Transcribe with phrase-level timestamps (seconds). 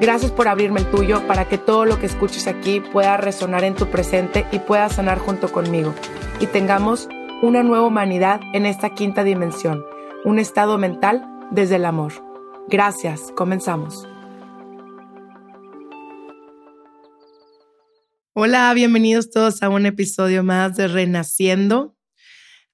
[0.00, 3.76] Gracias por abrirme el tuyo para que todo lo que escuches aquí pueda resonar en
[3.76, 5.94] tu presente y pueda sanar junto conmigo.
[6.40, 7.08] Y tengamos
[7.42, 9.84] una nueva humanidad en esta quinta dimensión,
[10.24, 12.12] un estado mental desde el amor.
[12.68, 14.08] Gracias, comenzamos.
[18.32, 21.96] Hola, bienvenidos todos a un episodio más de Renaciendo.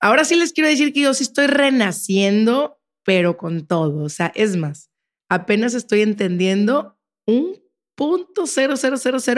[0.01, 4.05] Ahora sí les quiero decir que yo sí estoy renaciendo, pero con todo.
[4.05, 4.91] O sea, es más,
[5.29, 7.61] apenas estoy entendiendo un
[7.95, 8.45] punto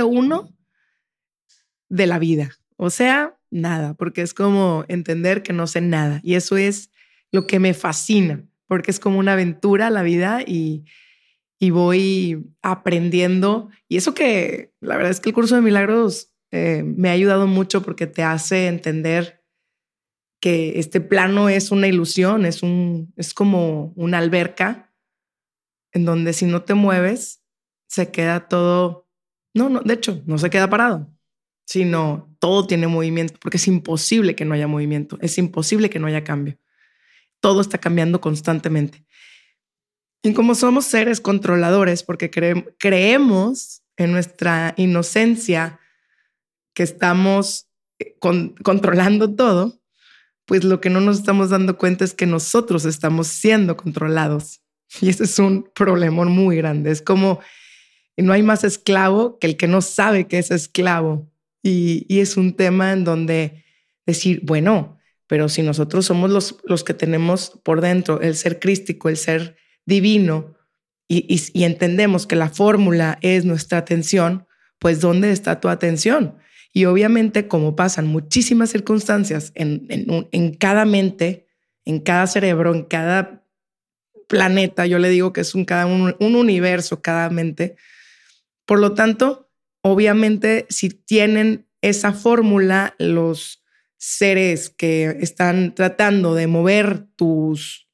[0.06, 0.56] uno
[1.88, 2.50] de la vida.
[2.76, 6.20] O sea, nada, porque es como entender que no sé nada.
[6.22, 6.90] Y eso es
[7.30, 10.84] lo que me fascina, porque es como una aventura la vida y,
[11.58, 13.68] y voy aprendiendo.
[13.88, 17.46] Y eso que la verdad es que el curso de milagros eh, me ha ayudado
[17.46, 19.42] mucho porque te hace entender
[20.40, 24.92] que este plano es una ilusión, es, un, es como una alberca
[25.92, 27.41] en donde si no te mueves,
[27.92, 29.06] se queda todo,
[29.52, 31.14] no, no, de hecho, no se queda parado,
[31.66, 36.06] sino todo tiene movimiento, porque es imposible que no haya movimiento, es imposible que no
[36.06, 36.56] haya cambio.
[37.40, 39.04] Todo está cambiando constantemente.
[40.22, 45.78] Y como somos seres controladores, porque creemos en nuestra inocencia
[46.72, 47.68] que estamos
[47.98, 49.82] eh, controlando todo,
[50.46, 54.62] pues lo que no nos estamos dando cuenta es que nosotros estamos siendo controlados.
[55.02, 56.90] Y ese es un problema muy grande.
[56.90, 57.40] Es como
[58.16, 61.30] y no hay más esclavo que el que no sabe que es esclavo.
[61.62, 63.64] Y, es un tema en donde
[64.04, 69.08] decir, bueno, pero si nosotros somos los, los que tenemos por dentro el ser crístico,
[69.08, 69.56] el ser
[69.86, 70.56] divino,
[71.08, 74.46] y, entendemos que la fórmula es nuestra atención,
[74.78, 76.36] pues ¿dónde está tu atención?
[76.72, 81.46] Y obviamente, como pasan muchísimas circunstancias en, en, cada mente,
[81.84, 83.44] en cada cerebro, en cada
[84.26, 87.76] planeta, yo le digo que es un, cada un universo, cada mente,
[88.72, 89.52] por lo tanto,
[89.82, 93.62] obviamente, si tienen esa fórmula, los
[93.98, 97.86] seres que están tratando de mover tus,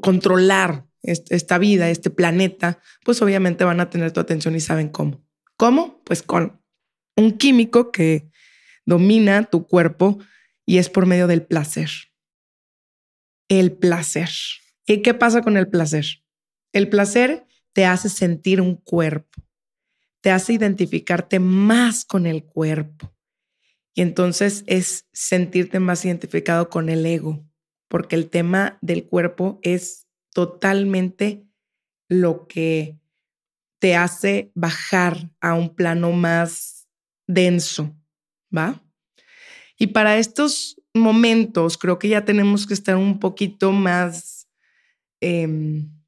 [0.00, 5.26] controlar esta vida, este planeta, pues obviamente van a tener tu atención y saben cómo.
[5.56, 6.00] ¿Cómo?
[6.04, 6.62] Pues con
[7.16, 8.30] un químico que
[8.86, 10.20] domina tu cuerpo
[10.64, 11.90] y es por medio del placer.
[13.48, 14.30] El placer.
[14.86, 16.22] ¿Y qué pasa con el placer?
[16.72, 19.42] El placer te hace sentir un cuerpo
[20.22, 23.12] te hace identificarte más con el cuerpo.
[23.94, 27.44] Y entonces es sentirte más identificado con el ego,
[27.88, 31.44] porque el tema del cuerpo es totalmente
[32.08, 32.98] lo que
[33.80, 36.88] te hace bajar a un plano más
[37.26, 37.94] denso,
[38.56, 38.80] ¿va?
[39.76, 44.48] Y para estos momentos creo que ya tenemos que estar un poquito más...
[45.20, 46.01] Em,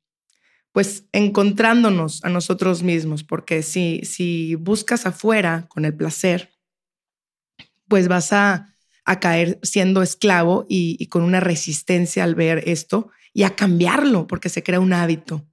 [0.74, 6.52] pues encontrándonos a nosotros mismos, porque si, si buscas afuera con el placer,
[7.86, 8.74] pues vas a,
[9.04, 14.48] a caer siendo esclavo y, con una resistencia al ver esto y a cambiarlo, porque
[14.48, 15.46] se crea un hábito.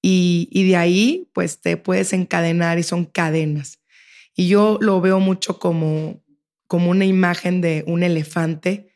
[0.00, 3.82] Y, y de ahí, pues te puedes encadenar y son cadenas.
[4.34, 6.24] Y yo lo veo mucho como,
[6.66, 8.94] como una imagen de un elefante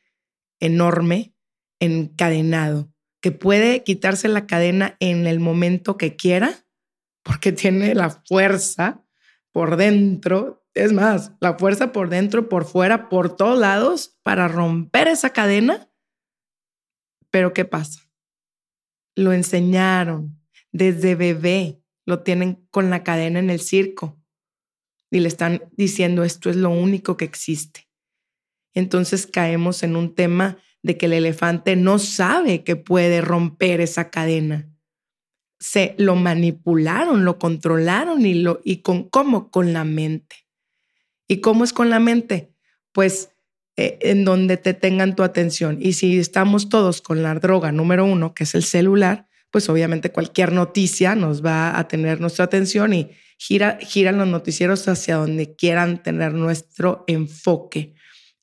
[0.61, 1.35] enorme
[1.79, 2.92] encadenado
[3.23, 6.67] que puede quitarse la cadena en el momento que quiera,
[7.23, 9.07] porque tiene la fuerza
[9.53, 15.07] por dentro, es más, la fuerza por dentro, por fuera, por todos lados para romper
[15.07, 15.89] esa cadena.
[17.31, 18.01] Pero ¿qué pasa?
[19.15, 20.43] Lo enseñaron
[20.73, 24.21] desde bebé, lo tienen con la cadena en el circo
[25.11, 27.89] y le están diciendo esto es lo único que existe.
[28.75, 34.11] Entonces caemos en un tema de que el elefante no sabe que puede romper esa
[34.11, 34.69] cadena.
[35.61, 40.37] Se lo manipularon, lo controlaron y, lo, y con cómo, con la mente.
[41.29, 42.53] ¿Y cómo es con la mente?
[42.93, 43.31] Pues
[43.77, 45.79] eh, en donde te tengan tu atención.
[45.81, 50.11] Y si estamos todos con la droga número uno, que es el celular, pues obviamente
[50.11, 55.55] cualquier noticia nos va a tener nuestra atención y gira, giran los noticieros hacia donde
[55.55, 57.95] quieran tener nuestro enfoque.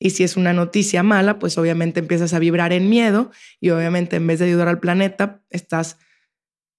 [0.02, 3.30] Y si es una noticia mala, pues obviamente empiezas a vibrar en miedo
[3.60, 5.98] y obviamente en vez de ayudar al planeta, estás,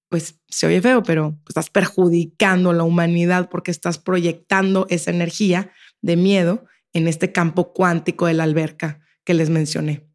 [0.09, 5.71] pues se oye feo, pero estás perjudicando a la humanidad porque estás proyectando esa energía
[6.01, 10.09] de miedo en este campo cuántico de la alberca que les mencioné.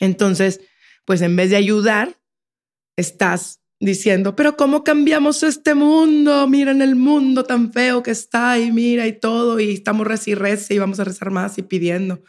[0.00, 0.60] Entonces,
[1.04, 2.18] pues en vez de ayudar,
[2.96, 6.46] estás diciendo, pero ¿cómo cambiamos este mundo?
[6.46, 10.34] Miren el mundo tan feo que está y mira y todo y estamos reza y
[10.34, 12.22] reza y vamos a rezar más y pidiendo.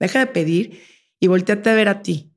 [0.00, 0.80] Deja de pedir
[1.20, 2.32] y volteate a ver a ti.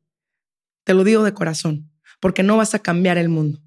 [0.84, 3.62] Te lo digo de corazón, porque no vas a cambiar el mundo,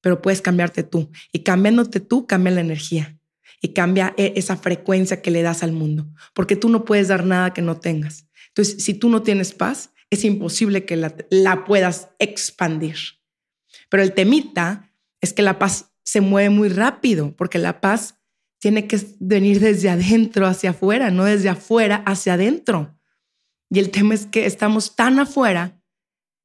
[0.00, 1.10] pero puedes cambiarte tú.
[1.32, 3.18] Y cambiándote tú, cambia la energía
[3.60, 7.24] y cambia e, esa frecuencia que le das al mundo, porque tú no puedes dar
[7.24, 8.28] nada que no tengas.
[8.48, 12.96] Entonces, si tú no tienes paz, es imposible que la, la puedas expandir.
[13.88, 18.18] Pero el temita es que la paz se mueve muy rápido, porque la paz
[18.58, 22.96] tiene que venir desde adentro hacia afuera, no desde afuera hacia adentro.
[23.70, 25.82] Y el tema es que estamos tan afuera,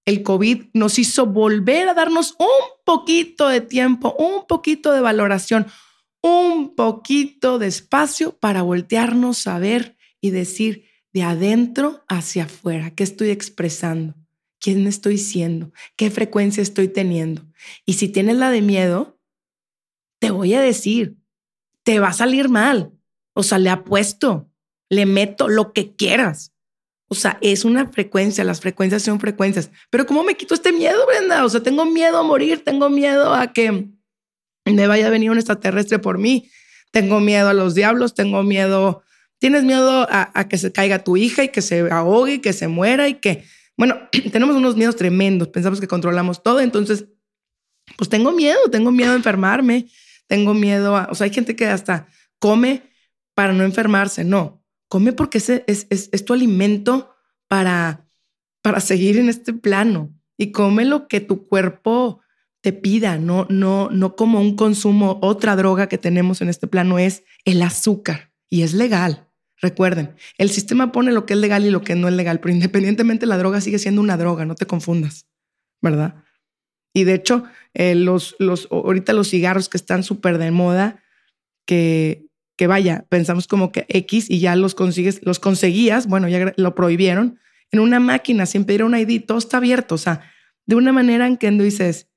[0.06, 5.68] el COVID nos hizo volver a darnos un poquito de tiempo, un poquito de valoración,
[6.24, 13.04] un poquito de espacio para voltearnos a ver y decir de adentro hacia afuera, ¿qué
[13.04, 14.16] estoy expresando?
[14.62, 15.74] ¿Quién estoy siendo?
[15.98, 17.42] ¿Qué frecuencia estoy teniendo?
[17.86, 19.20] Y si tienes la de miedo,
[20.20, 21.18] te voy a decir,
[21.84, 22.94] te va a salir mal.
[23.34, 24.50] O sea, le apuesto,
[24.88, 26.54] le meto lo que quieras.
[27.08, 29.72] O sea, es una frecuencia, las frecuencias son frecuencias.
[29.90, 31.44] Pero ¿cómo me quito este miedo, Brenda?
[31.44, 33.90] O sea, tengo miedo a morir, tengo miedo a que
[34.66, 36.50] me vaya a venir un extraterrestre por mí.
[36.92, 39.02] Tengo miedo a los diablos, tengo miedo,
[39.40, 42.68] tienes miedo a, que se caiga tu hija y que se ahogue y que se
[42.68, 43.44] muera y que,
[43.82, 43.96] bueno,
[44.32, 47.08] tenemos unos miedos tremendos, pensamos que controlamos todo, entonces,
[47.98, 49.88] pues tengo miedo, tengo miedo a enfermarme,
[50.28, 52.08] tengo miedo a, o sea, hay gente que hasta
[52.38, 52.84] come
[53.34, 57.16] para no enfermarse, no, come porque es, es, es, es tu alimento
[57.48, 58.06] para,
[58.62, 62.22] para seguir en este plano y come lo que tu cuerpo
[62.62, 67.00] te pida, no, no, no como un consumo, otra droga que tenemos en este plano
[67.00, 69.31] es el azúcar y es legal.
[69.62, 72.54] Recuerden, el sistema pone lo que es legal y lo que no es legal, pero
[72.54, 75.28] independientemente la droga sigue siendo una droga, no te confundas,
[75.82, 76.24] ¿verdad?
[76.94, 77.44] Y de hecho,
[77.74, 81.04] eh, los, los, ahorita los cigarros que están súper de moda,
[81.66, 82.26] que,
[82.58, 86.76] que vaya, pensamos como que X y ya los consigues, los conseguías, bueno, ya lo
[86.76, 87.40] prohibieron,
[87.72, 90.22] en una máquina sin pedir un ID, todo está abierto, o sea,
[90.66, 92.08] de una manera en que dices,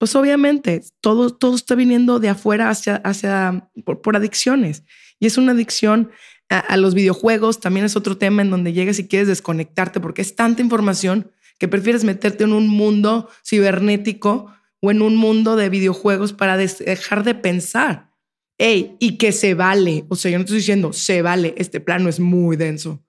[0.00, 4.82] pues obviamente todo, todo está viniendo de afuera hacia, hacia por, adicciones.
[5.18, 6.10] Y es una adicción
[6.50, 10.36] a, los videojuegos, también es otro tema en donde llegas y quieres desconectarte porque es
[10.36, 16.32] tanta información que prefieres meterte en un mundo cibernético o en un mundo de videojuegos
[16.32, 18.10] para dejar de pensar.
[18.58, 20.04] Ey, y que se vale.
[20.08, 23.02] O sea, yo no estoy diciendo se vale, este plano es muy denso.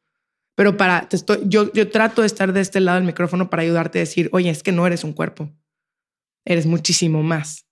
[0.56, 3.64] Pero para, te estoy, yo, yo trato de estar de este lado del micrófono para
[3.64, 5.52] ayudarte a decir, oye, es que no eres un cuerpo
[6.46, 7.66] eres muchísimo más.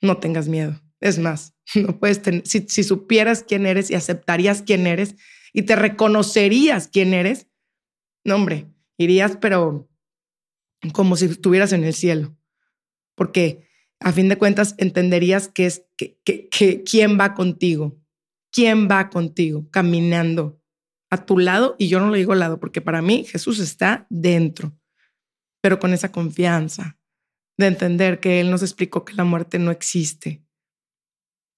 [0.00, 0.80] No tengas miedo.
[1.04, 5.16] Es más, no puedes tener, si, supieras quién eres y aceptarías quién eres
[5.52, 7.46] y te reconocerías quién eres,
[8.24, 8.66] no, hombre,
[8.96, 9.86] irías, pero
[10.94, 12.34] como si estuvieras en el cielo.
[13.14, 13.68] Porque
[14.00, 18.00] a fin de cuentas entenderías que es que, que, quién va contigo,
[18.50, 20.58] quién va contigo caminando
[21.10, 24.74] a tu lado y yo no lo digo lado porque para mí Jesús está dentro,
[25.60, 26.98] pero con esa confianza,
[27.58, 30.43] de entender que Él nos explicó que la muerte no existe,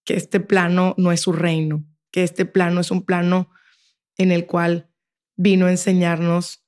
[0.07, 3.51] que este plano no es su reino, que este plano es un plano
[4.17, 4.89] en el cual
[5.37, 6.65] vino a enseñarnos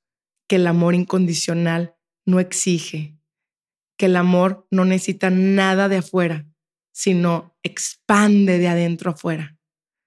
[0.48, 3.16] que el amor incondicional no exige,
[3.96, 6.46] que el amor no necesita nada de afuera,
[6.92, 9.56] sino expande de adentro afuera,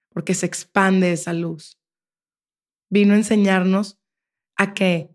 [0.09, 1.79] porque se expande esa luz.
[2.89, 3.97] Vino a enseñarnos
[4.57, 5.09] a que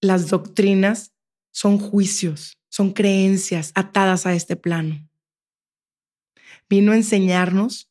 [0.00, 1.14] las doctrinas
[1.52, 5.08] son juicios, son creencias atadas a este plano.
[6.68, 7.90] Vino a enseñarnos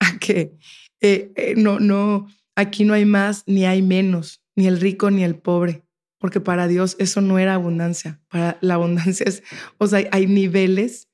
[0.00, 0.56] a que
[1.00, 5.24] eh, eh, no, no, aquí no hay más ni hay menos, ni el rico ni
[5.24, 5.84] el pobre,
[6.18, 8.20] porque para Dios eso no era abundancia.
[8.28, 9.42] Para la abundancia es,
[9.78, 11.08] o sea, hay niveles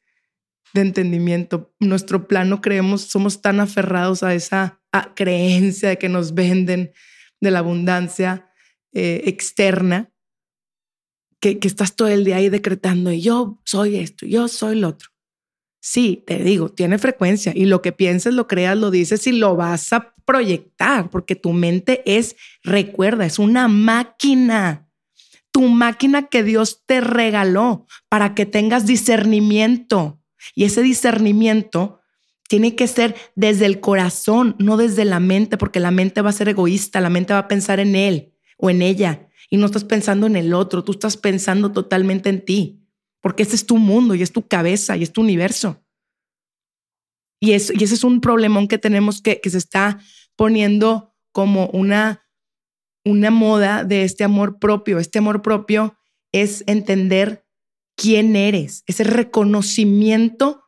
[0.75, 1.75] de entendimiento.
[1.81, 4.81] Nuestro plano creemos, somos tan aferrados a esa
[5.15, 6.93] creencia de que nos venden
[7.41, 8.51] de la abundancia
[8.93, 10.13] eh, externa
[11.41, 15.11] que, estás todo el día ahí decretando y yo soy esto, yo soy lo otro.
[15.87, 19.55] Sí, te digo, tiene frecuencia y lo que pienses, lo creas, lo dices y lo
[19.55, 24.89] vas a proyectar porque tu mente es, recuerda, es una máquina.
[25.53, 30.23] Tu máquina que Dios te regaló para que tengas discernimiento.
[30.55, 32.01] Y ese discernimiento
[32.49, 36.33] tiene que ser desde el corazón, no desde la mente, porque la mente va a
[36.33, 39.85] ser egoísta, la mente va a pensar en él o en ella y no estás
[39.85, 42.84] pensando en el otro, tú estás pensando totalmente en ti
[43.25, 45.83] porque ese es tu mundo y es tu cabeza y es tu universo.
[47.41, 49.99] Y, y ese es un problemón que tenemos que, que se está
[50.37, 52.29] poniendo como una,
[53.03, 54.99] una moda de este amor propio.
[54.99, 55.97] Este amor propio
[56.33, 57.47] es entender
[57.97, 60.65] quién eres, ese reconocimiento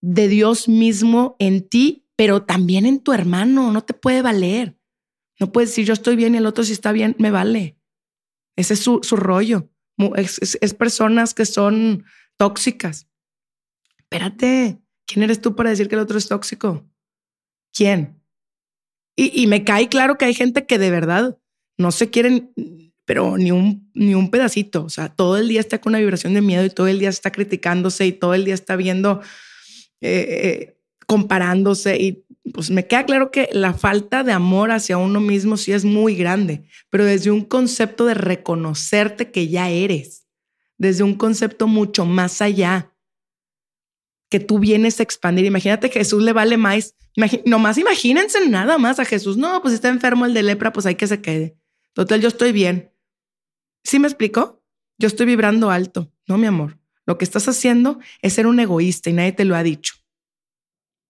[0.00, 3.72] de Dios mismo en ti, pero también en tu hermano.
[3.72, 4.78] No te puede valer.
[5.40, 7.80] No puedes decir yo estoy bien y el otro si está bien, me vale.
[8.54, 9.72] Ese es su, su rollo
[10.16, 12.04] es, personas que son
[12.36, 13.08] tóxicas.
[13.98, 16.88] Espérate, ¿quién eres tú para decir que el otro es tóxico?
[17.72, 18.20] ¿Quién?
[19.18, 21.38] Y, me cae claro que hay gente que de verdad
[21.78, 22.52] no se quieren,
[23.06, 24.84] pero ni un, ni un pedacito.
[24.84, 27.08] O sea, todo el día está con una vibración de miedo y todo el día
[27.08, 29.22] está criticándose y todo el día está viendo,
[30.02, 30.75] eh, eh,
[31.06, 35.72] comparándose y pues me queda claro que la falta de amor hacia uno mismo sí
[35.72, 40.26] es muy grande, pero desde un concepto de reconocerte que ya eres,
[40.78, 42.92] desde un concepto mucho más allá,
[44.28, 45.44] que tú vienes a expandir.
[45.44, 46.96] Imagínate Jesús le vale más,
[47.44, 49.36] nomás imagínense nada más a Jesús.
[49.36, 51.56] No, pues está enfermo el de lepra, pues hay que se quede.
[51.92, 52.92] Total, yo estoy bien.
[53.84, 54.64] ¿Sí me explico?
[54.98, 56.12] Yo estoy vibrando alto.
[56.26, 56.78] No, mi amor.
[57.06, 59.94] Lo que estás haciendo es ser un egoísta y nadie te lo ha dicho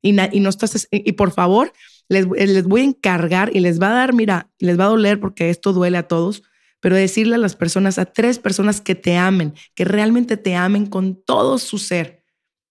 [0.02, 1.72] y, no estás, por favor,
[2.08, 5.18] les, les voy a encargar y les va a dar, mira, les va a doler
[5.18, 6.42] porque esto duele a todos,
[6.80, 10.86] pero decirle a las personas, a tres personas que te amen, que realmente te amen
[10.86, 12.22] con todo su ser,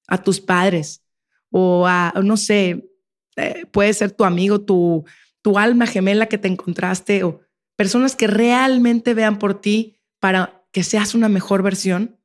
[0.07, 1.03] a tus padres
[1.51, 2.89] o a, no sé,
[3.35, 5.05] eh, puede ser tu amigo, tu,
[5.41, 7.41] tu alma gemela que te encontraste o
[7.75, 12.19] personas que realmente vean por ti para que seas una mejor versión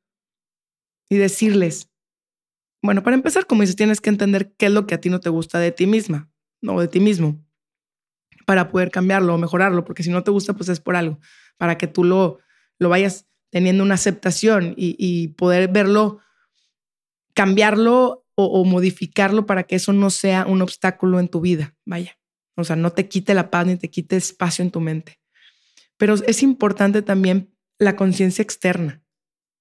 [1.09, 1.90] y decirles,
[2.83, 5.21] bueno, para empezar, como dices, tienes que entender qué es lo que a ti no
[5.21, 6.31] te gusta de ti misma
[6.67, 7.45] o de ti mismo
[8.47, 11.21] para poder cambiarlo o mejorarlo, porque si no te gusta, pues es por algo,
[11.57, 12.39] para que tú lo,
[12.79, 16.21] lo vayas teniendo una aceptación y, poder verlo,
[17.35, 22.17] cambiarlo o, modificarlo para que eso no sea un obstáculo en tu vida, vaya.
[22.57, 25.21] O sea, no te quite la paz ni te quite espacio en tu mente.
[25.97, 29.03] Pero es importante también la conciencia externa.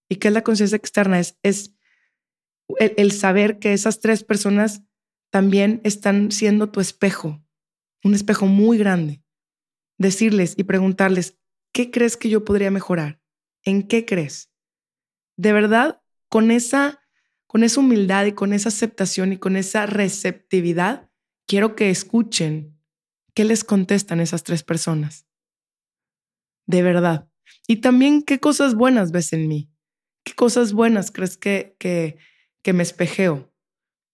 [0.08, 1.20] ¿Y qué es la conciencia externa?
[1.20, 1.76] Es, es
[2.78, 4.84] el, saber que esas tres personas
[5.32, 7.44] también están siendo tu espejo,
[8.04, 9.24] un espejo muy grande.
[9.98, 11.38] Decirles y preguntarles,
[11.74, 13.20] ¿qué crees que yo podría mejorar?
[13.64, 14.52] ¿En qué crees?
[15.36, 17.02] De verdad, con esa,
[17.48, 21.10] con esa humildad y con esa aceptación y con esa receptividad,
[21.48, 22.80] quiero que escuchen
[23.34, 25.26] qué les contestan esas tres personas.
[26.66, 27.30] De verdad.
[27.68, 29.72] Y también qué cosas buenas ves en mí.
[30.24, 32.18] ¿Qué cosas buenas crees que,
[32.64, 33.52] que me espejeo.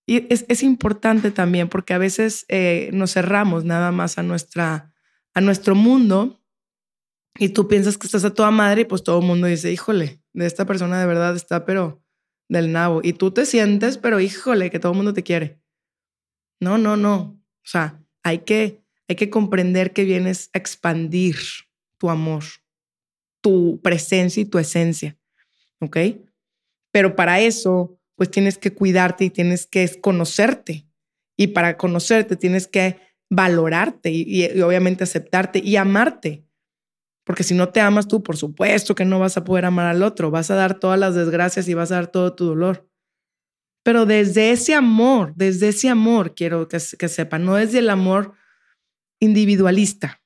[0.08, 4.94] Y es, importante también porque a veces eh, nos cerramos nada más a, nuestra,
[5.34, 6.40] a nuestro mundo
[7.40, 10.22] y tú piensas que estás a toda madre y pues todo el mundo dice, híjole,
[10.34, 12.04] de esta persona de verdad está pero
[12.48, 13.02] del nabo.
[13.04, 15.60] Y tú te sientes, pero híjole, que todo el mundo te quiere.
[16.62, 17.18] No, no, no.
[17.18, 21.38] O sea, hay que, hay que comprender que vienes a expandir
[21.98, 22.44] tu amor,
[23.42, 25.18] tu presencia y tu esencia.
[25.80, 25.98] ¿Ok?
[26.92, 30.88] Pero para eso pues tienes que cuidarte y tienes que conocerte.
[31.38, 36.46] Y para conocerte tienes que valorarte y, obviamente aceptarte y amarte.
[37.26, 40.04] Porque si no te amas tú, por supuesto que no vas a poder amar al
[40.04, 40.32] otro.
[40.32, 42.88] Vas a dar todas las desgracias y vas a dar todo tu dolor.
[43.84, 48.34] Pero desde ese amor, desde ese amor, quiero que, que sepan, no desde el amor
[49.20, 50.22] individualista.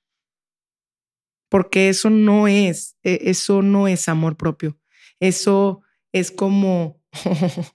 [1.49, 4.77] Porque eso no es, e, eso no es amor propio.
[5.19, 5.81] Eso
[6.13, 6.98] es como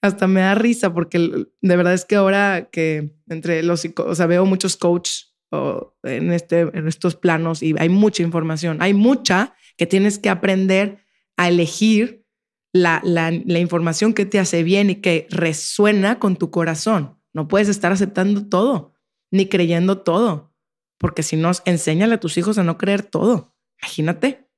[0.00, 4.26] hasta me da risa porque de verdad es que ahora que entre los, o sea,
[4.26, 5.34] veo muchos coaches
[6.02, 11.04] en, este, en estos planos y hay mucha información, hay mucha que tienes que aprender
[11.36, 12.24] a elegir
[12.72, 17.18] la, la, la información que te hace bien y que resuena con tu corazón.
[17.34, 18.94] No puedes estar aceptando todo,
[19.30, 20.54] ni creyendo todo,
[20.98, 23.54] porque si no, enséñale a tus hijos a no creer todo.
[23.82, 24.48] Imagínate,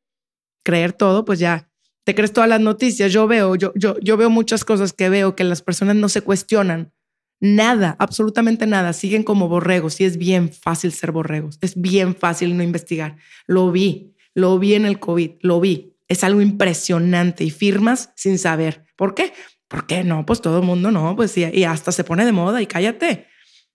[0.64, 1.72] creer todo, pues ya
[2.04, 3.12] te crees todas las noticias.
[3.12, 6.20] Yo veo, yo, yo, yo veo muchas cosas que veo que las personas no se
[6.20, 6.92] cuestionan.
[7.40, 8.92] Nada, absolutamente nada.
[8.92, 11.58] Siguen como borregos y es bien fácil ser borregos.
[11.60, 13.16] Es bien fácil no investigar.
[13.46, 15.96] Lo vi, lo vi en el COVID, lo vi.
[16.08, 18.84] Es algo impresionante y firmas sin saber.
[18.96, 19.32] ¿Por qué?
[19.68, 20.26] ¿Por qué no?
[20.26, 23.26] Pues todo el mundo no, pues y, y hasta se pone de moda y cállate.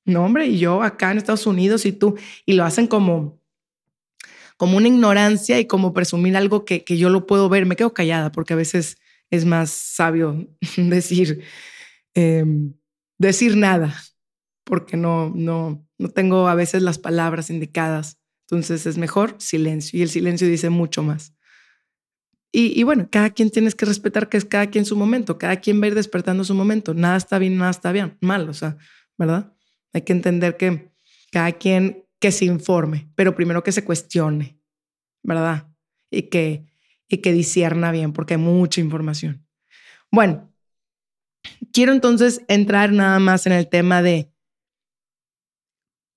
[0.06, 3.39] No, hombre, y yo acá en Estados Unidos y tú, y lo hacen como,
[4.60, 7.66] como una ignorancia y como presumir algo que, que yo lo puedo ver.
[7.66, 8.98] Me quedo callada porque a veces
[9.30, 11.46] es más sabio decir,
[12.14, 12.74] em,
[13.18, 13.96] decir nada,
[14.66, 18.20] porque no, no, no tengo a veces las palabras indicadas.
[18.50, 21.34] Entonces es mejor silencio y el silencio dice mucho más.
[22.52, 25.80] Y, bueno, cada quien tienes que respetar que es cada quien su momento, cada quien
[25.80, 26.94] va a ir despertando su momento.
[26.94, 28.76] Nada está bien, nada está bien, mal, o sea,
[29.18, 29.54] ¿verdad?
[29.94, 30.92] Hay que entender que
[31.32, 34.60] cada quien que se informe, pero primero que se cuestione,
[35.24, 35.68] ¿verdad?
[36.12, 36.66] Y que,
[37.08, 39.48] y que disierna bien, porque hay mucha información.
[40.12, 40.52] Bueno,
[41.72, 44.32] quiero entonces entrar nada más en el tema de,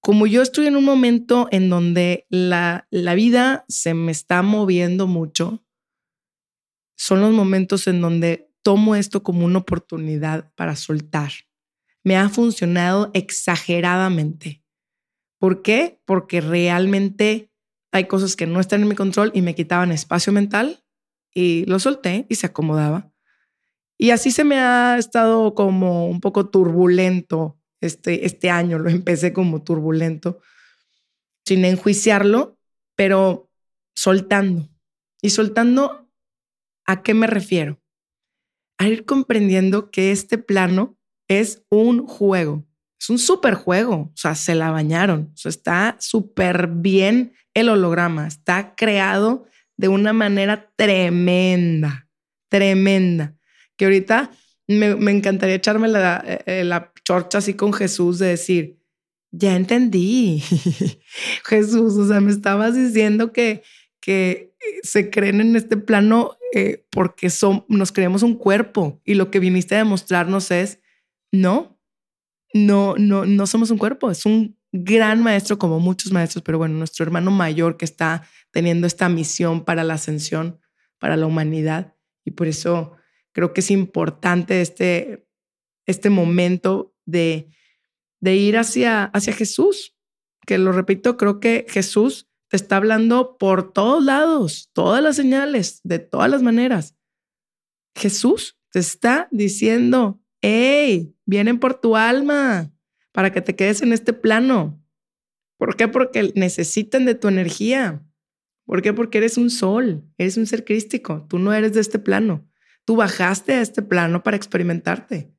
[0.00, 5.06] como yo estoy en un momento en donde la, la vida se me está moviendo
[5.06, 5.64] mucho,
[6.96, 11.32] son los momentos en donde tomo esto como una oportunidad para soltar.
[12.04, 14.61] Me ha funcionado exageradamente.
[15.42, 16.00] ¿Por qué?
[16.04, 17.50] Porque realmente
[17.90, 20.84] hay cosas que no están en mi control y me quitaban espacio mental
[21.34, 23.12] y lo solté y se acomodaba.
[23.98, 29.32] Y así se me ha estado como un poco turbulento este, este año, lo empecé
[29.32, 30.40] como turbulento,
[31.44, 32.56] sin enjuiciarlo,
[32.94, 33.50] pero
[33.96, 34.68] soltando.
[35.20, 36.08] Y soltando
[36.86, 37.80] ¿A qué me refiero?
[38.78, 40.96] A ir comprendiendo que este plano
[41.28, 42.64] es un juego,
[43.02, 48.76] es un super juego, o sea, se la bañaron, está súper bien el holograma, está
[48.76, 49.44] creado
[49.76, 52.08] de una manera tremenda,
[52.48, 53.34] tremenda,
[53.76, 54.30] que ahorita
[54.68, 58.78] me, encantaría echarme la, eh, eh, la chorcha así con Jesús de decir,
[59.32, 60.40] ya entendí,
[61.44, 63.64] Jesús, o sea, me estabas diciendo que,
[64.00, 64.54] que
[64.84, 69.40] se creen en este plano eh, porque son, nos creemos un cuerpo y lo que
[69.40, 70.78] viniste a demostrarnos es,
[71.32, 71.71] no,
[72.54, 76.76] no, no, no somos un cuerpo, es un gran maestro como muchos maestros, pero bueno,
[76.76, 80.60] nuestro hermano mayor que está teniendo esta misión para la ascensión,
[80.98, 81.94] para la humanidad
[82.24, 82.96] y por eso
[83.32, 85.26] creo que es importante este,
[85.86, 87.48] este momento de,
[88.20, 89.96] de ir hacia, hacia Jesús,
[90.46, 95.80] que lo repito, creo que Jesús te está hablando por todos lados, todas las señales,
[95.84, 96.96] de todas las maneras.
[97.96, 102.72] Jesús te está diciendo, hey, vienen por tu alma
[103.12, 104.84] para que te quedes en este plano.
[105.56, 105.88] ¿Por qué?
[105.88, 108.04] Porque necesitan de tu energía.
[108.66, 108.92] ¿Por qué?
[108.92, 112.48] Porque eres un sol, eres un ser crístico, tú no eres de este plano.
[112.84, 115.32] Tú bajaste a este plano para experimentarte.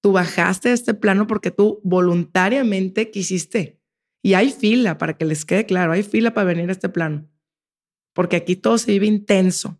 [0.00, 3.80] Tú bajaste a este plano porque tú voluntariamente quisiste.
[4.22, 7.28] Y hay fila, para que les quede claro, hay fila para venir a este plano,
[8.14, 9.78] porque aquí todo se vive intenso.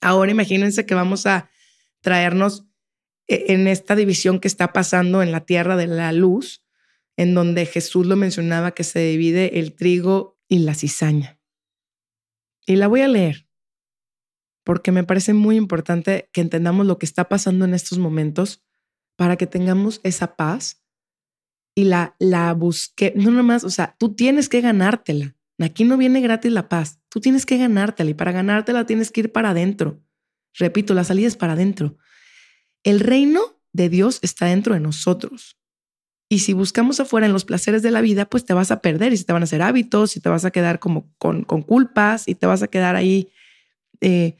[0.00, 1.50] Ahora imagínense que vamos a
[2.00, 2.66] traernos
[3.28, 6.64] en esta división que está pasando en la tierra de la luz,
[7.16, 11.38] en donde Jesús lo mencionaba que se divide el trigo y la cizaña.
[12.66, 13.46] Y la voy a leer,
[14.64, 18.62] porque me parece muy importante que entendamos lo que está pasando en estos momentos
[19.16, 20.82] para que tengamos esa paz
[21.74, 25.36] y la, la busqué, no nomás, o sea, tú tienes que ganártela.
[25.60, 29.20] Aquí no viene gratis la paz, tú tienes que ganártela y para ganártela tienes que
[29.20, 30.02] ir para adentro.
[30.54, 31.96] Repito, la salida es para adentro.
[32.84, 33.40] El reino
[33.72, 35.58] de Dios está dentro de nosotros.
[36.28, 39.12] Y si buscamos afuera en los placeres de la vida, pues te vas a perder
[39.12, 42.28] y te van a hacer hábitos y te vas a quedar como con, con culpas
[42.28, 43.28] y te vas a quedar ahí
[44.00, 44.36] eh,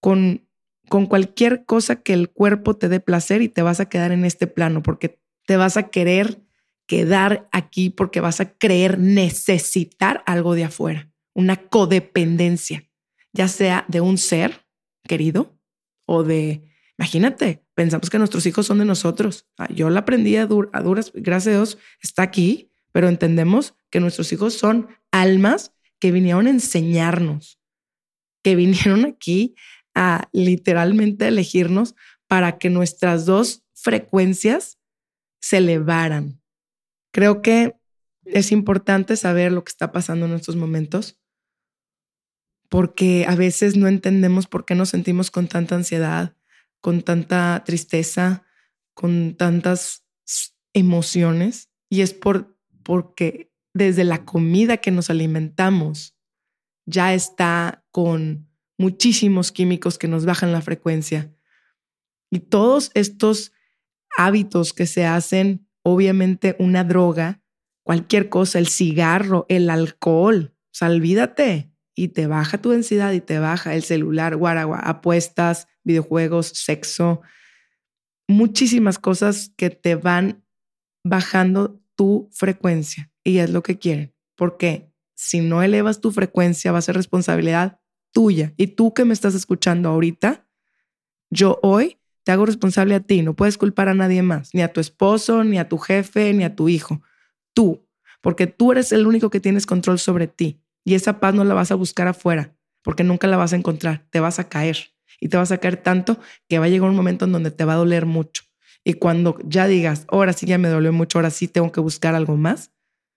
[0.00, 0.46] con,
[0.88, 4.24] con cualquier cosa que el cuerpo te dé placer y te vas a quedar en
[4.24, 6.40] este plano porque te vas a querer
[6.86, 12.88] quedar aquí porque vas a creer necesitar algo de afuera, una codependencia,
[13.32, 14.66] ya sea de un ser
[15.04, 15.58] querido
[16.06, 16.65] o de,
[16.98, 19.46] imagínate, pensamos que nuestros hijos son de nosotros.
[19.70, 24.54] Yo la aprendí a, duras, gracias a Dios, está aquí, pero entendemos que nuestros hijos
[24.54, 27.60] son almas que vinieron a enseñarnos,
[28.42, 29.54] que vinieron aquí
[29.94, 31.94] a literalmente elegirnos
[32.26, 34.78] para que nuestras dos frecuencias
[35.40, 36.40] se elevaran,
[37.16, 37.74] Creo que
[38.26, 41.18] es importante saber lo que está pasando en estos momentos
[42.68, 46.36] porque a veces no entendemos por qué nos sentimos con tanta ansiedad,
[46.86, 48.44] con tanta tristeza,
[48.94, 50.06] con tantas
[50.72, 56.16] emociones y es por porque desde la comida que nos alimentamos
[56.86, 61.34] ya está con muchísimos químicos que nos bajan la frecuencia.
[62.30, 63.50] Y todos estos
[64.16, 67.42] hábitos que se hacen obviamente una droga,
[67.82, 73.40] cualquier cosa, el cigarro, el alcohol, o olvídate y te baja tu densidad y te
[73.40, 77.22] baja el celular, guaragua, apuestas, videojuegos, sexo,
[78.28, 80.44] muchísimas cosas que te van
[81.04, 84.14] bajando tu frecuencia y es lo que quieren.
[84.34, 87.80] Porque si no elevas tu frecuencia va a ser responsabilidad
[88.12, 88.52] tuya.
[88.56, 90.46] Y tú que me estás escuchando ahorita,
[91.30, 93.22] yo hoy te hago responsable a ti.
[93.22, 96.44] No puedes culpar a nadie más, ni a tu esposo, ni a tu jefe, ni
[96.44, 97.00] a tu hijo.
[97.54, 97.86] Tú,
[98.20, 100.60] porque tú eres el único que tienes control sobre ti.
[100.84, 104.06] Y esa paz no la vas a buscar afuera, porque nunca la vas a encontrar.
[104.10, 106.96] Te vas a caer y te vas a caer tanto que va a llegar un
[106.96, 108.44] momento en donde te va a doler mucho.
[108.84, 112.14] Y cuando ya digas, ahora sí ya me dolió mucho, ahora sí tengo que buscar
[112.14, 112.72] algo más,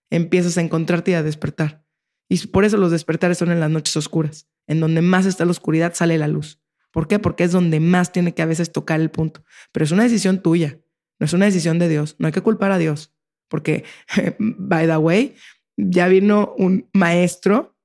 [0.10, 1.86] empiezas a encontrarte y a despertar.
[2.28, 5.52] Y por eso los despertares son en las noches oscuras, en donde más está la
[5.52, 6.62] oscuridad sale la luz.
[6.92, 7.20] ¿Por qué?
[7.20, 9.44] Porque es donde más tiene que a veces tocar el punto.
[9.72, 10.80] Pero es una decisión tuya,
[11.20, 12.16] no es una decisión de Dios.
[12.18, 13.14] No hay que culpar a Dios,
[13.48, 13.84] porque,
[14.40, 15.36] by the way,
[15.78, 17.76] ya vino un maestro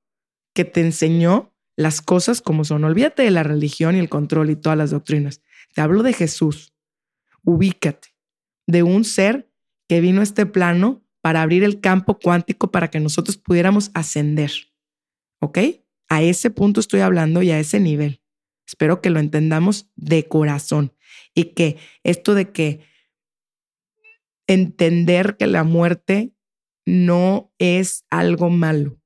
[0.54, 2.84] que te enseñó las cosas como son.
[2.84, 5.42] Olvídate de la religión y el control y todas las doctrinas.
[5.74, 6.72] Te hablo de Jesús.
[7.42, 8.08] Ubícate.
[8.66, 9.50] De un ser
[9.88, 14.52] que vino a este plano para abrir el campo cuántico para que nosotros pudiéramos ascender.
[15.40, 15.58] ¿Ok?
[16.08, 18.22] A ese punto estoy hablando y a ese nivel.
[18.66, 20.94] Espero que lo entendamos de corazón
[21.34, 22.80] y que esto de que
[24.46, 26.34] entender que la muerte
[26.86, 28.98] no es algo malo.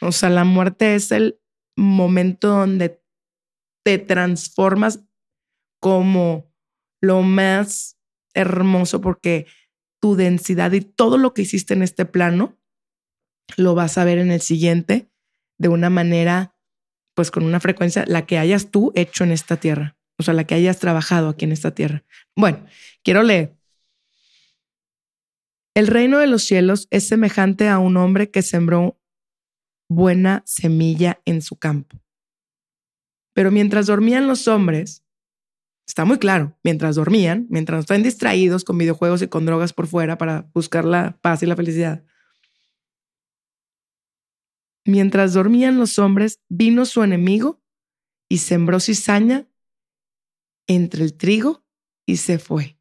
[0.00, 1.41] O sea, la muerte es el
[1.76, 3.02] momento donde
[3.84, 5.00] te transformas
[5.80, 6.52] como
[7.00, 7.98] lo más
[8.34, 9.46] hermoso porque
[10.00, 12.58] tu densidad y todo lo que hiciste en este plano
[13.56, 15.10] lo vas a ver en el siguiente
[15.58, 16.56] de una manera,
[17.14, 20.44] pues con una frecuencia, la que hayas tú hecho en esta tierra, o sea, la
[20.44, 22.04] que hayas trabajado aquí en esta tierra.
[22.34, 22.64] Bueno,
[23.02, 23.54] quiero leer.
[25.74, 29.00] El reino de los cielos es semejante a un hombre que sembró
[29.94, 32.00] buena semilla en su campo.
[33.34, 35.04] Pero mientras dormían los hombres,
[35.86, 40.18] está muy claro, mientras dormían, mientras están distraídos con videojuegos y con drogas por fuera
[40.18, 42.04] para buscar la paz y la felicidad,
[44.84, 47.62] mientras dormían los hombres, vino su enemigo
[48.28, 49.48] y sembró cizaña
[50.66, 51.64] entre el trigo
[52.06, 52.78] y se fue.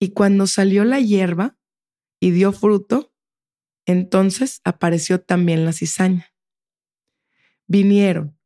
[0.00, 1.58] Y cuando salió la hierba
[2.20, 3.09] y dio fruto,
[3.90, 6.32] entonces apareció también la cizaña.
[7.66, 8.38] Vinieron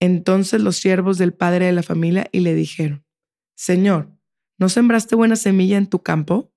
[0.00, 3.06] entonces los siervos del padre de la familia y le dijeron,
[3.54, 4.12] Señor,
[4.58, 6.52] ¿no sembraste buena semilla en tu campo?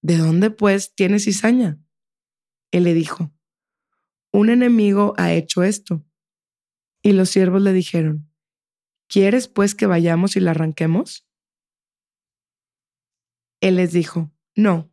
[0.00, 1.78] ¿De dónde pues tienes cizaña?
[2.70, 3.32] Él le dijo,
[4.32, 6.04] un enemigo ha hecho esto.
[7.02, 8.30] Y los siervos le dijeron,
[9.08, 11.26] ¿quieres pues que vayamos y la arranquemos?
[13.60, 14.92] Él les dijo, no,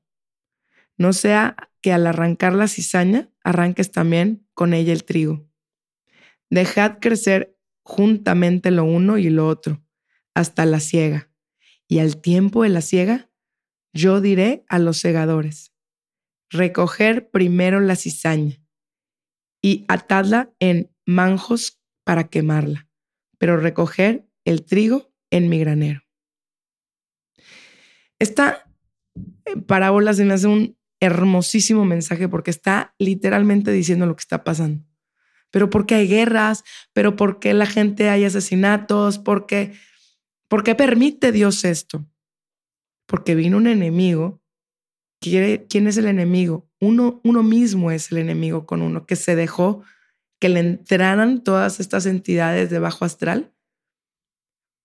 [0.98, 5.48] no sea que al arrancar la cizaña arranques también con ella el trigo.
[6.50, 9.84] Dejad crecer juntamente lo uno y lo otro,
[10.34, 11.32] hasta la siega.
[11.88, 13.30] Y al tiempo de la siega,
[13.94, 15.74] yo diré a los segadores,
[16.50, 18.62] recoger primero la cizaña
[19.62, 22.90] y atadla en manjos para quemarla,
[23.38, 26.02] pero recoger el trigo en mi granero.
[28.20, 28.70] Esta
[29.46, 34.44] eh, parábola se me hace un hermosísimo mensaje porque está literalmente diciendo lo que está
[34.44, 34.84] pasando.
[35.52, 36.64] Pero ¿por qué hay guerras?
[36.94, 39.20] ¿Pero por qué la gente hay asesinatos?
[39.20, 39.74] ¿Por qué,
[40.48, 42.06] ¿Por qué permite Dios esto?
[43.06, 44.42] Porque vino un enemigo.
[45.22, 46.70] ¿Quién es el enemigo?
[46.80, 49.84] Uno, uno mismo es el enemigo con uno que se dejó
[50.40, 53.54] que le entraran todas estas entidades de bajo astral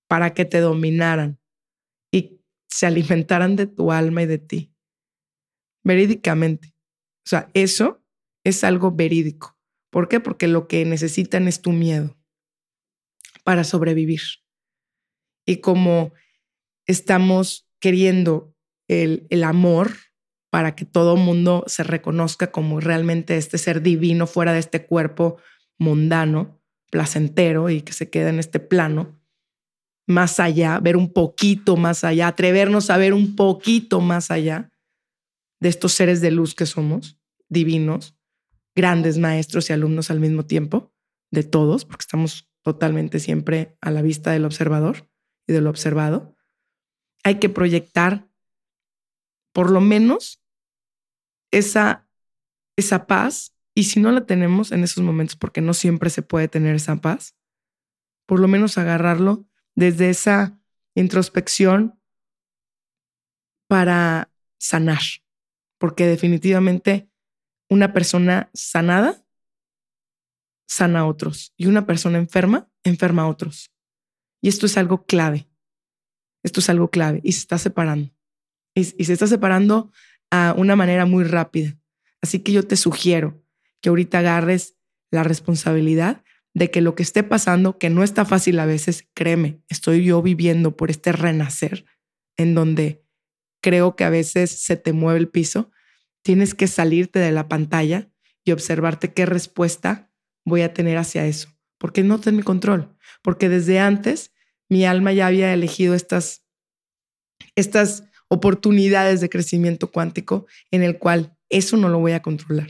[0.08, 1.38] para que te dominaran
[2.12, 4.69] y se alimentaran de tu alma y de ti
[5.84, 6.74] verídicamente.
[7.24, 8.02] O sea, eso
[8.44, 9.58] es algo verídico.
[9.90, 10.20] ¿Por qué?
[10.20, 12.16] Porque lo que necesitan es tu miedo
[13.44, 14.20] para sobrevivir.
[15.46, 16.12] Y como
[16.86, 18.54] estamos queriendo
[18.88, 19.92] el, el amor
[20.50, 25.38] para que todo mundo se reconozca como realmente este ser divino fuera de este cuerpo
[25.78, 29.20] mundano, placentero y que se queda en este plano,
[30.06, 34.70] más allá, ver un poquito más allá, atrevernos a ver un poquito más allá,
[35.60, 37.18] de estos seres de luz que somos,
[37.48, 38.16] divinos,
[38.74, 40.92] grandes maestros y alumnos al mismo tiempo,
[41.30, 45.08] de todos, porque estamos totalmente siempre a la vista del observador
[45.46, 46.36] y del observado,
[47.22, 48.28] hay que proyectar
[49.52, 50.42] por lo menos
[51.50, 52.08] esa,
[52.76, 56.48] esa paz, y si no la tenemos en esos momentos, porque no siempre se puede
[56.48, 57.36] tener esa paz,
[58.26, 60.60] por lo menos agarrarlo desde esa
[60.94, 62.00] introspección
[63.68, 65.00] para sanar,
[65.80, 67.10] porque definitivamente
[67.70, 69.24] una persona sanada
[70.68, 73.72] sana a otros y una persona enferma enferma a otros.
[74.42, 75.48] Y esto es algo clave.
[76.44, 78.10] Esto es algo clave y se está separando.
[78.74, 79.90] Y, se está separando
[80.30, 81.76] a una manera muy rápida.
[82.22, 83.42] Así que yo te sugiero
[83.80, 84.76] que ahorita agarres
[85.10, 86.22] la responsabilidad
[86.54, 90.22] de que lo que esté pasando, que no está fácil a veces, créeme, estoy yo
[90.22, 91.84] viviendo por este renacer
[92.36, 93.04] en donde
[93.60, 95.70] creo que a veces se te mueve el piso,
[96.22, 98.10] tienes que salirte de la pantalla
[98.44, 100.10] y observarte qué respuesta
[100.44, 104.32] voy a tener hacia eso, porque no en mi control, porque desde antes
[104.68, 106.46] mi alma ya había elegido estas,
[107.54, 112.68] estas oportunidades de crecimiento cuántico en el cual eso no lo voy a controlar.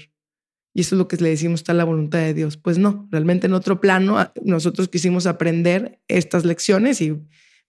[0.72, 2.56] Y eso es lo que le decimos, está la voluntad de Dios.
[2.56, 7.20] Pues no, realmente en otro plano nosotros quisimos aprender estas lecciones y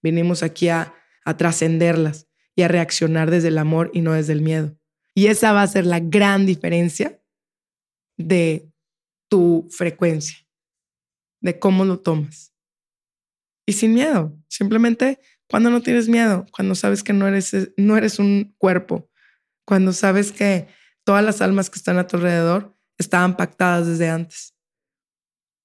[0.01, 0.93] vinimos aquí a,
[1.25, 2.30] a trascenderlas
[2.61, 4.75] a reaccionar desde el amor y no desde el miedo.
[5.13, 7.21] Y esa va a ser la gran diferencia
[8.17, 8.71] de
[9.29, 10.37] tu frecuencia,
[11.41, 12.53] de cómo lo tomas.
[13.65, 15.19] Y sin miedo, simplemente
[15.49, 19.09] cuando no tienes miedo, cuando sabes que no eres, no eres un cuerpo,
[19.65, 20.67] cuando sabes que
[21.03, 24.55] todas las almas que están a tu alrededor estaban pactadas desde antes.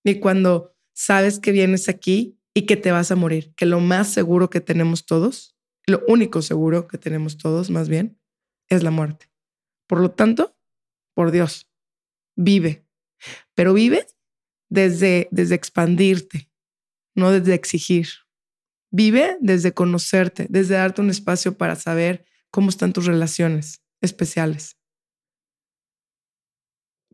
[0.05, 4.09] Y cuando sabes que vienes aquí y que te vas a morir, que lo más
[4.09, 5.56] seguro que tenemos todos,
[5.87, 8.19] lo único seguro que tenemos todos más bien,
[8.69, 9.31] es la muerte.
[9.87, 10.57] Por lo tanto,
[11.15, 11.71] por Dios,
[12.35, 12.85] vive.
[13.55, 14.07] Pero vive
[14.69, 16.51] desde, desde expandirte,
[17.15, 18.09] no desde exigir.
[18.91, 24.77] Vive desde conocerte, desde darte un espacio para saber cómo están tus relaciones especiales.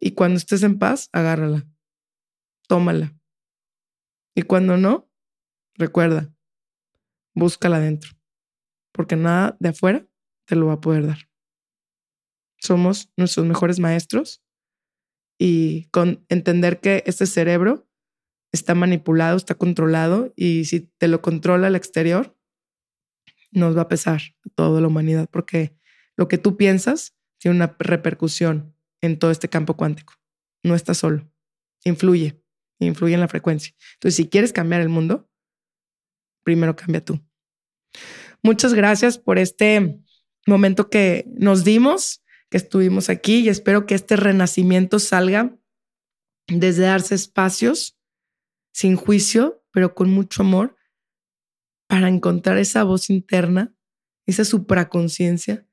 [0.00, 1.66] Y cuando estés en paz, agárrala,
[2.66, 3.14] tómala.
[4.35, 5.11] Y cuando no,
[5.74, 6.35] recuerda,
[7.35, 8.11] búscala adentro,
[8.92, 10.07] porque nada de afuera
[10.46, 11.28] te lo va a poder dar.
[12.59, 14.42] Somos nuestros mejores maestros
[15.38, 17.88] y con entender que este cerebro
[18.52, 22.37] está manipulado, está controlado y si te lo controla el exterior,
[23.50, 25.76] nos va a pesar a toda la humanidad porque
[26.16, 30.14] lo que tú piensas tiene una repercusión en todo este campo cuántico.
[30.62, 31.28] No estás solo.
[31.85, 32.40] Influye,
[32.78, 33.74] influye en la frecuencia.
[33.94, 35.28] Entonces, si quieres cambiar el mundo,
[36.44, 37.20] primero cambia tú.
[38.42, 40.00] Muchas gracias por este
[40.46, 45.57] momento que nos dimos, que estuvimos aquí y espero que este renacimiento salga
[46.48, 47.98] desde darse espacios
[48.72, 50.76] sin juicio, pero con mucho amor,
[51.87, 53.74] para encontrar esa voz interna,
[54.26, 55.68] esa supraconciencia,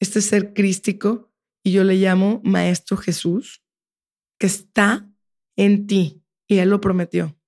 [0.00, 3.64] este ser crístico y yo le llamo Maestro Jesús,
[4.38, 5.10] que está
[5.56, 6.22] en ti.
[6.46, 7.38] Y Él lo prometió.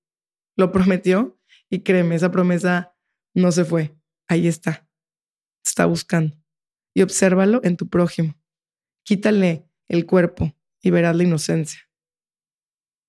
[0.57, 1.39] Lo prometió
[1.69, 2.97] y créeme, esa promesa
[3.35, 3.95] no se fue.
[4.29, 4.89] Ahí está.
[5.65, 6.37] Está buscando.
[6.95, 8.35] Y obsérvalo en tu prójimo.
[9.05, 11.81] Quítale el cuerpo y verás la inocencia.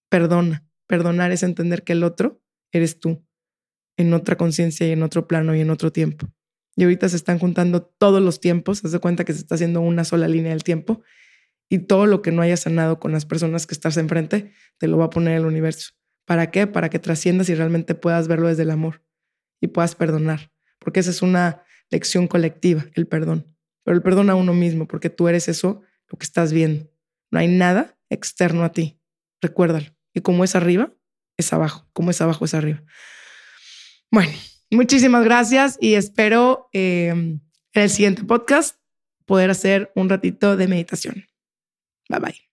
[0.10, 0.68] Perdona.
[0.88, 3.26] Perdonar es entender que el otro eres tú,
[3.98, 6.32] en otra conciencia y en otro plano y en otro tiempo
[6.78, 9.82] y ahorita se están juntando todos los tiempos, haz de cuenta que se está haciendo
[9.82, 11.02] una sola línea del tiempo
[11.70, 14.98] y todo lo que no hayas sanado con las personas que estás enfrente, te lo
[14.98, 15.94] va a poner el universo.
[16.26, 16.68] ¿Para qué?
[16.68, 19.04] Para que trasciendas y realmente puedas verlo desde el amor
[19.60, 23.56] y puedas perdonar, porque esa es una lección colectiva, el perdón.
[23.84, 26.90] Pero el perdón a uno mismo, porque tú eres eso, lo que estás viendo.
[27.32, 29.00] No hay nada externo a ti.
[29.42, 29.88] Recuérdalo.
[30.14, 30.92] Y como es arriba,
[31.38, 31.88] es abajo.
[31.94, 32.84] Como es abajo, es arriba.
[34.12, 34.32] Bueno,
[34.70, 37.42] Muchísimas gracias y espero eh, en
[37.74, 38.78] el siguiente podcast
[39.26, 41.26] poder hacer un ratito de meditación.
[42.10, 42.47] Bye bye.